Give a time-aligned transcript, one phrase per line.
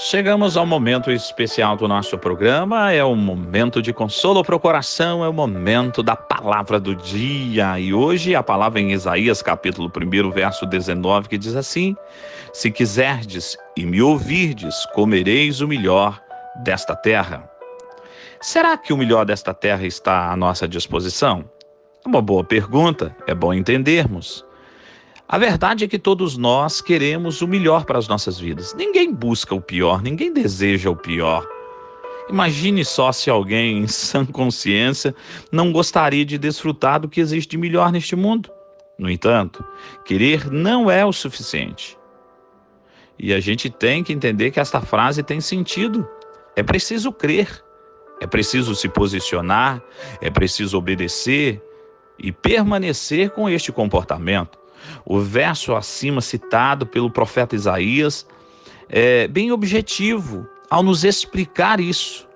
[0.00, 5.24] Chegamos ao momento especial do nosso programa, é o momento de consolo para o coração,
[5.24, 7.80] é o momento da palavra do dia.
[7.80, 11.96] E hoje a palavra em Isaías, capítulo 1, verso 19, que diz assim:
[12.52, 16.22] Se quiserdes e me ouvirdes, comereis o melhor
[16.62, 17.50] desta terra.
[18.40, 21.44] Será que o melhor desta terra está à nossa disposição?
[22.06, 24.46] É uma boa pergunta, é bom entendermos.
[25.30, 28.72] A verdade é que todos nós queremos o melhor para as nossas vidas.
[28.72, 31.46] Ninguém busca o pior, ninguém deseja o pior.
[32.30, 35.14] Imagine só se alguém em sã consciência
[35.52, 38.50] não gostaria de desfrutar do que existe de melhor neste mundo.
[38.98, 39.62] No entanto,
[40.02, 41.98] querer não é o suficiente.
[43.18, 46.08] E a gente tem que entender que esta frase tem sentido.
[46.56, 47.62] É preciso crer,
[48.18, 49.82] é preciso se posicionar,
[50.22, 51.62] é preciso obedecer
[52.18, 54.58] e permanecer com este comportamento.
[55.04, 58.26] O verso acima citado pelo profeta Isaías
[58.88, 62.28] é bem objetivo ao nos explicar isso.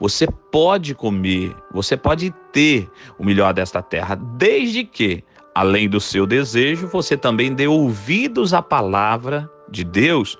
[0.00, 5.22] Você pode comer, você pode ter o melhor desta terra, desde que,
[5.54, 10.38] além do seu desejo, você também dê ouvidos à palavra de Deus.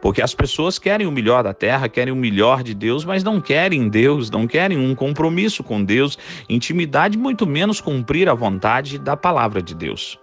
[0.00, 3.40] Porque as pessoas querem o melhor da terra, querem o melhor de Deus, mas não
[3.40, 9.16] querem Deus, não querem um compromisso com Deus, intimidade, muito menos cumprir a vontade da
[9.16, 10.18] palavra de Deus.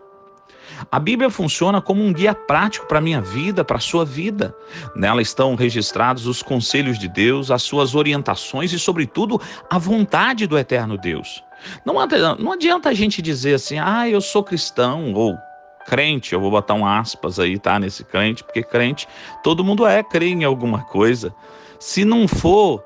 [0.92, 4.56] A Bíblia funciona como um guia prático para a minha vida, para a sua vida.
[4.96, 10.58] Nela estão registrados os conselhos de Deus, as suas orientações e, sobretudo, a vontade do
[10.58, 11.44] eterno Deus.
[11.86, 15.38] Não adianta, não adianta a gente dizer assim, ah, eu sou cristão ou
[15.86, 19.08] crente, eu vou botar um aspas aí, tá, nesse crente, porque crente,
[19.44, 21.34] todo mundo é, crê em alguma coisa.
[21.80, 22.84] Se não for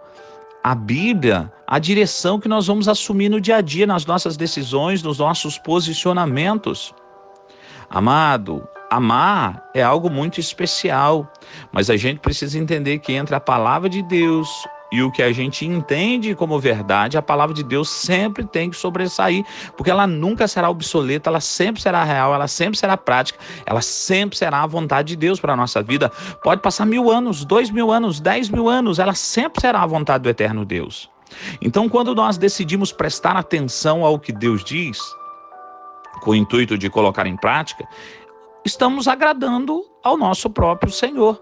[0.63, 5.01] a Bíblia, a direção que nós vamos assumir no dia a dia, nas nossas decisões,
[5.01, 6.93] nos nossos posicionamentos.
[7.93, 11.29] Amado, amar é algo muito especial,
[11.73, 14.47] mas a gente precisa entender que entre a palavra de Deus
[14.93, 18.77] e o que a gente entende como verdade, a palavra de Deus sempre tem que
[18.77, 19.43] sobressair,
[19.75, 24.37] porque ela nunca será obsoleta, ela sempre será real, ela sempre será prática, ela sempre
[24.37, 26.09] será a vontade de Deus para a nossa vida.
[26.41, 30.23] Pode passar mil anos, dois mil anos, dez mil anos, ela sempre será a vontade
[30.23, 31.09] do eterno Deus.
[31.61, 34.97] Então, quando nós decidimos prestar atenção ao que Deus diz,
[36.21, 37.87] com o intuito de colocar em prática,
[38.65, 41.41] estamos agradando ao nosso próprio Senhor.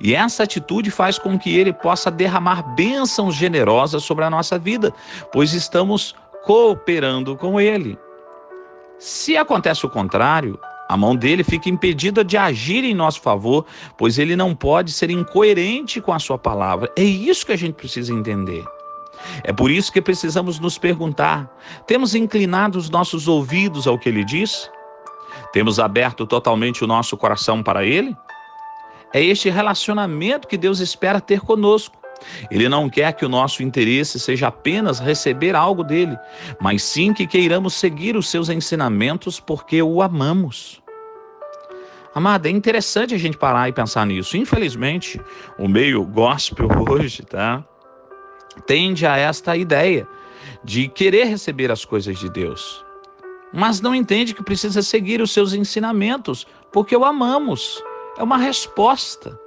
[0.00, 4.92] E essa atitude faz com que ele possa derramar bênçãos generosas sobre a nossa vida,
[5.32, 7.98] pois estamos cooperando com ele.
[8.98, 13.66] Se acontece o contrário, a mão dele fica impedida de agir em nosso favor,
[13.98, 16.90] pois ele não pode ser incoerente com a sua palavra.
[16.96, 18.64] É isso que a gente precisa entender.
[19.42, 21.50] É por isso que precisamos nos perguntar:
[21.86, 24.70] temos inclinado os nossos ouvidos ao que ele diz?
[25.52, 28.16] Temos aberto totalmente o nosso coração para ele?
[29.12, 31.96] É este relacionamento que Deus espera ter conosco.
[32.50, 36.16] Ele não quer que o nosso interesse seja apenas receber algo dele,
[36.60, 40.82] mas sim que queiramos seguir os seus ensinamentos porque o amamos.
[42.14, 44.38] Amada, é interessante a gente parar e pensar nisso.
[44.38, 45.20] Infelizmente,
[45.58, 47.62] o meio gospel hoje, tá?
[48.66, 50.08] Tende a esta ideia
[50.64, 52.84] de querer receber as coisas de Deus,
[53.52, 57.82] mas não entende que precisa seguir os seus ensinamentos, porque o amamos.
[58.18, 59.38] É uma resposta.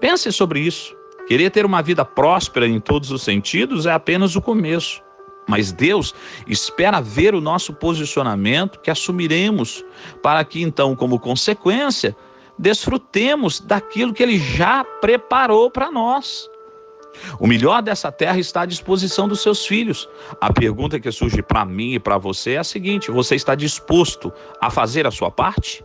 [0.00, 0.94] Pense sobre isso.
[1.26, 5.02] Querer ter uma vida próspera em todos os sentidos é apenas o começo.
[5.48, 6.14] Mas Deus
[6.46, 9.84] espera ver o nosso posicionamento que assumiremos,
[10.22, 12.16] para que então, como consequência,
[12.58, 16.48] desfrutemos daquilo que Ele já preparou para nós.
[17.38, 20.08] O melhor dessa terra está à disposição dos seus filhos.
[20.40, 24.32] A pergunta que surge para mim e para você é a seguinte: você está disposto
[24.60, 25.84] a fazer a sua parte?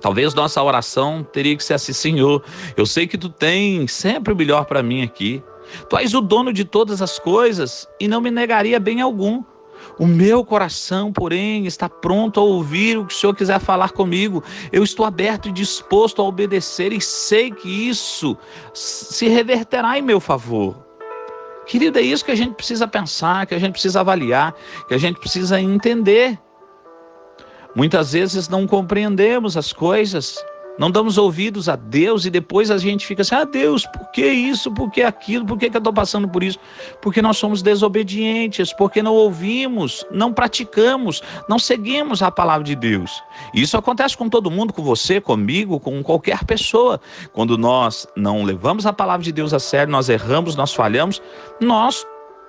[0.00, 2.42] Talvez nossa oração teria que ser assim: Senhor,
[2.76, 5.42] eu sei que tu tens sempre o melhor para mim aqui.
[5.88, 9.42] Tu és o dono de todas as coisas e não me negaria bem algum.
[9.98, 14.42] O meu coração, porém, está pronto a ouvir o que o Senhor quiser falar comigo.
[14.72, 18.36] Eu estou aberto e disposto a obedecer e sei que isso
[18.74, 20.76] se reverterá em meu favor.
[21.66, 24.54] Querido, é isso que a gente precisa pensar, que a gente precisa avaliar,
[24.86, 26.38] que a gente precisa entender.
[27.74, 30.42] Muitas vezes não compreendemos as coisas
[30.78, 34.26] não damos ouvidos a Deus e depois a gente fica assim: ah, Deus, por que
[34.26, 34.70] isso?
[34.70, 35.46] Por que aquilo?
[35.46, 36.58] Por que, que eu estou passando por isso?
[37.00, 43.22] Porque nós somos desobedientes, porque não ouvimos, não praticamos, não seguimos a palavra de Deus.
[43.54, 47.00] Isso acontece com todo mundo, com você, comigo, com qualquer pessoa.
[47.32, 51.22] Quando nós não levamos a palavra de Deus a sério, nós erramos, nós falhamos,
[51.60, 52.06] nós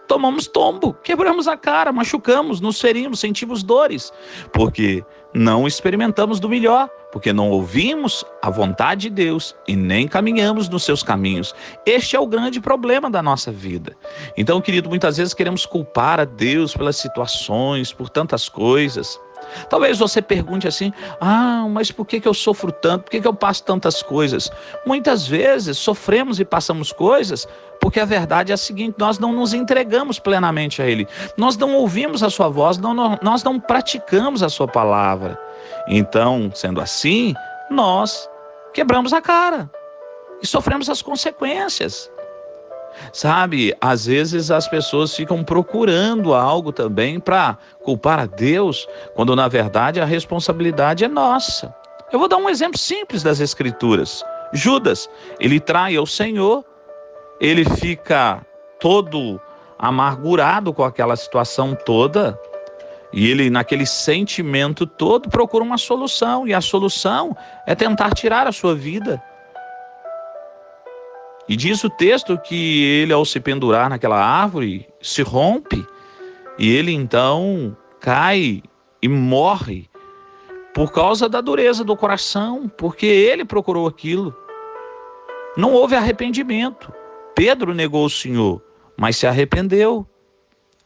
[0.07, 4.11] tomamos tombo, quebramos a cara, machucamos, nos ferimos, sentimos dores,
[4.53, 5.03] porque
[5.33, 10.83] não experimentamos do melhor porque não ouvimos a vontade de Deus e nem caminhamos nos
[10.83, 11.51] seus caminhos.
[11.83, 13.97] Este é o grande problema da nossa vida.
[14.37, 19.19] Então, querido, muitas vezes queremos culpar a Deus pelas situações, por tantas coisas.
[19.67, 23.05] Talvez você pergunte assim: ah, mas por que, que eu sofro tanto?
[23.05, 24.51] Por que, que eu passo tantas coisas?
[24.85, 27.47] Muitas vezes sofremos e passamos coisas
[27.81, 31.73] porque a verdade é a seguinte: nós não nos entregamos plenamente a Ele, nós não
[31.73, 32.93] ouvimos a Sua voz, não,
[33.23, 35.46] nós não praticamos a Sua palavra.
[35.87, 37.33] Então, sendo assim,
[37.69, 38.29] nós
[38.73, 39.69] quebramos a cara
[40.41, 42.11] e sofremos as consequências.
[43.13, 49.47] Sabe, às vezes as pessoas ficam procurando algo também para culpar a Deus, quando na
[49.47, 51.73] verdade a responsabilidade é nossa.
[52.11, 54.23] Eu vou dar um exemplo simples das Escrituras.
[54.53, 55.09] Judas,
[55.39, 56.63] ele trai ao Senhor,
[57.39, 58.45] ele fica
[58.79, 59.39] todo
[59.77, 62.39] amargurado com aquela situação toda,
[63.17, 67.35] e ele, naquele sentimento todo, procura uma solução, e a solução
[67.65, 69.19] é tentar tirar a sua vida.
[71.49, 75.83] E diz o texto que ele, ao se pendurar naquela árvore, se rompe,
[76.59, 78.61] e ele então cai
[79.01, 79.89] e morre
[80.71, 84.31] por causa da dureza do coração, porque ele procurou aquilo.
[85.57, 86.93] Não houve arrependimento.
[87.33, 88.61] Pedro negou o Senhor,
[88.95, 90.07] mas se arrependeu.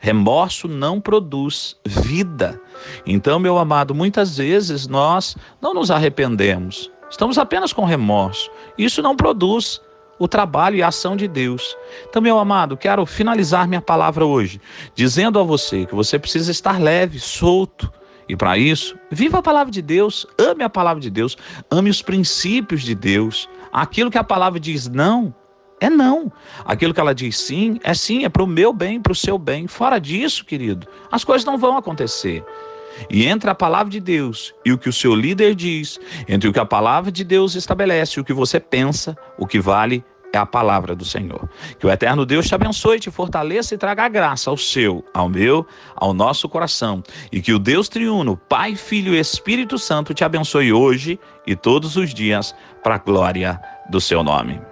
[0.01, 2.59] Remorso não produz vida.
[3.06, 8.50] Então, meu amado, muitas vezes nós não nos arrependemos, estamos apenas com remorso.
[8.80, 9.80] Isso não produz
[10.18, 11.77] o trabalho e a ação de Deus.
[12.09, 14.59] Então, meu amado, quero finalizar minha palavra hoje
[14.95, 17.94] dizendo a você que você precisa estar leve, solto.
[18.27, 21.38] E para isso, viva a palavra de Deus, ame a palavra de Deus,
[21.69, 23.47] ame os princípios de Deus.
[23.71, 25.31] Aquilo que a palavra diz não,
[25.81, 26.31] é não.
[26.63, 29.38] Aquilo que ela diz sim, é sim, é para o meu bem, para o seu
[29.38, 29.68] bem.
[29.68, 32.45] Fora disso, querido, as coisas não vão acontecer.
[33.10, 36.54] E entre a palavra de Deus e o que o seu líder diz, entre o
[36.54, 40.45] que a palavra de Deus estabelece o que você pensa, o que vale é a
[40.45, 41.50] palavra do Senhor.
[41.80, 45.66] Que o eterno Deus te abençoe, te fortaleça e traga graça ao seu, ao meu,
[45.95, 47.04] ao nosso coração.
[47.31, 51.98] E que o Deus triuno, Pai, Filho e Espírito Santo te abençoe hoje e todos
[51.98, 54.70] os dias para a glória do seu nome.